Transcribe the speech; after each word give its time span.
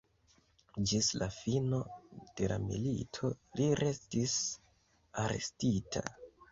Ĝis 0.91 1.09
la 1.23 1.27
fino 1.35 1.81
de 2.41 2.49
la 2.53 2.59
milito 2.65 3.33
li 3.61 3.69
restis 3.85 4.39
arestita. 5.27 6.09